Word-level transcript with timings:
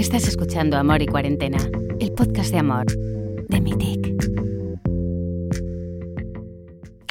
Estás 0.00 0.26
escuchando 0.26 0.78
Amor 0.78 1.02
y 1.02 1.06
Cuarentena, 1.06 1.58
el 2.00 2.10
podcast 2.14 2.50
de 2.52 2.58
amor 2.58 2.86
de 2.86 3.60
Mitic. 3.60 4.16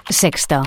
Sexto. 0.10 0.64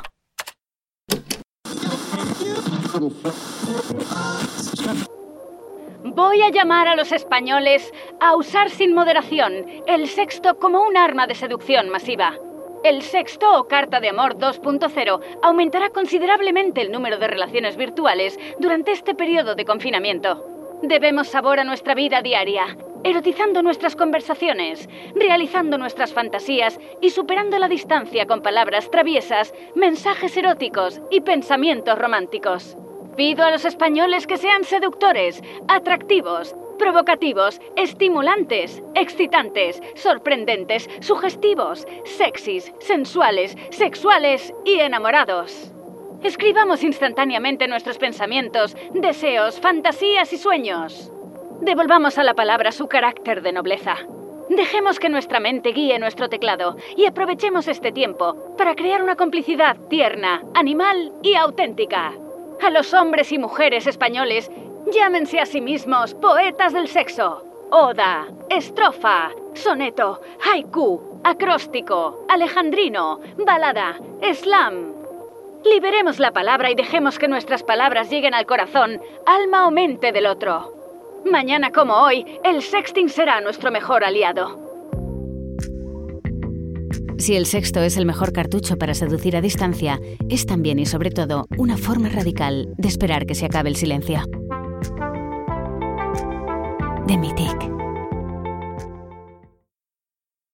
Voy 6.04 6.42
a 6.42 6.50
llamar 6.52 6.86
a 6.86 6.94
los 6.94 7.10
españoles 7.10 7.92
a 8.20 8.36
usar 8.36 8.70
sin 8.70 8.94
moderación 8.94 9.66
el 9.88 10.06
sexto 10.06 10.60
como 10.60 10.80
un 10.80 10.96
arma 10.96 11.26
de 11.26 11.34
seducción 11.34 11.88
masiva. 11.88 12.34
El 12.84 13.02
sexto 13.02 13.58
o 13.58 13.66
carta 13.66 13.98
de 13.98 14.10
amor 14.10 14.36
2.0 14.38 15.20
aumentará 15.42 15.90
considerablemente 15.90 16.82
el 16.82 16.92
número 16.92 17.18
de 17.18 17.26
relaciones 17.26 17.76
virtuales 17.76 18.38
durante 18.60 18.92
este 18.92 19.16
periodo 19.16 19.56
de 19.56 19.64
confinamiento. 19.64 20.51
Debemos 20.82 21.28
sabor 21.28 21.60
a 21.60 21.64
nuestra 21.64 21.94
vida 21.94 22.22
diaria, 22.22 22.76
erotizando 23.04 23.62
nuestras 23.62 23.94
conversaciones, 23.94 24.88
realizando 25.14 25.78
nuestras 25.78 26.12
fantasías 26.12 26.80
y 27.00 27.10
superando 27.10 27.56
la 27.60 27.68
distancia 27.68 28.26
con 28.26 28.42
palabras 28.42 28.90
traviesas, 28.90 29.54
mensajes 29.76 30.36
eróticos 30.36 31.00
y 31.08 31.20
pensamientos 31.20 31.96
románticos. 31.96 32.76
Pido 33.16 33.44
a 33.44 33.52
los 33.52 33.64
españoles 33.64 34.26
que 34.26 34.38
sean 34.38 34.64
seductores, 34.64 35.40
atractivos, 35.68 36.56
provocativos, 36.80 37.60
estimulantes, 37.76 38.82
excitantes, 38.96 39.80
sorprendentes, 39.94 40.90
sugestivos, 40.98 41.86
sexys, 42.04 42.72
sensuales, 42.80 43.56
sexuales 43.70 44.52
y 44.64 44.80
enamorados. 44.80 45.72
Escribamos 46.22 46.84
instantáneamente 46.84 47.66
nuestros 47.66 47.98
pensamientos, 47.98 48.76
deseos, 48.94 49.58
fantasías 49.58 50.32
y 50.32 50.38
sueños. 50.38 51.10
Devolvamos 51.60 52.16
a 52.16 52.22
la 52.22 52.34
palabra 52.34 52.70
su 52.70 52.86
carácter 52.86 53.42
de 53.42 53.52
nobleza. 53.52 53.96
Dejemos 54.48 55.00
que 55.00 55.08
nuestra 55.08 55.40
mente 55.40 55.70
guíe 55.70 55.98
nuestro 55.98 56.28
teclado 56.28 56.76
y 56.96 57.06
aprovechemos 57.06 57.66
este 57.66 57.90
tiempo 57.90 58.54
para 58.56 58.76
crear 58.76 59.02
una 59.02 59.16
complicidad 59.16 59.76
tierna, 59.88 60.42
animal 60.54 61.12
y 61.22 61.34
auténtica. 61.34 62.12
A 62.62 62.70
los 62.70 62.94
hombres 62.94 63.32
y 63.32 63.38
mujeres 63.38 63.88
españoles, 63.88 64.48
llámense 64.92 65.40
a 65.40 65.46
sí 65.46 65.60
mismos 65.60 66.14
poetas 66.14 66.72
del 66.72 66.86
sexo. 66.86 67.42
Oda, 67.70 68.26
estrofa, 68.48 69.30
soneto, 69.54 70.20
haiku, 70.44 71.20
acróstico, 71.24 72.24
alejandrino, 72.28 73.18
balada, 73.38 73.96
slam. 74.34 75.01
Liberemos 75.64 76.18
la 76.18 76.32
palabra 76.32 76.70
y 76.70 76.74
dejemos 76.74 77.18
que 77.18 77.28
nuestras 77.28 77.62
palabras 77.62 78.10
lleguen 78.10 78.34
al 78.34 78.46
corazón, 78.46 79.00
alma 79.26 79.66
o 79.66 79.70
mente 79.70 80.12
del 80.12 80.26
otro. 80.26 80.72
Mañana 81.24 81.70
como 81.70 81.94
hoy, 81.94 82.26
el 82.42 82.62
sexting 82.62 83.08
será 83.08 83.40
nuestro 83.40 83.70
mejor 83.70 84.02
aliado. 84.04 84.60
Si 87.18 87.36
el 87.36 87.46
sexto 87.46 87.80
es 87.80 87.96
el 87.96 88.04
mejor 88.04 88.32
cartucho 88.32 88.76
para 88.76 88.94
seducir 88.94 89.36
a 89.36 89.40
distancia, 89.40 90.00
es 90.28 90.44
también 90.46 90.80
y 90.80 90.86
sobre 90.86 91.10
todo 91.10 91.46
una 91.56 91.76
forma 91.76 92.08
radical 92.08 92.74
de 92.76 92.88
esperar 92.88 93.26
que 93.26 93.36
se 93.36 93.46
acabe 93.46 93.68
el 93.68 93.76
silencio. 93.76 94.22
De 97.06 97.16
Mitic. 97.16 97.81